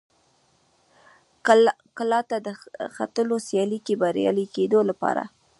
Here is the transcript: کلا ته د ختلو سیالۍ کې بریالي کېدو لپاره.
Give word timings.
کلا 1.97 2.19
ته 2.29 2.37
د 2.45 2.47
ختلو 2.95 3.35
سیالۍ 3.47 3.79
کې 3.85 3.95
بریالي 4.01 4.45
کېدو 4.55 4.79
لپاره. 4.89 5.23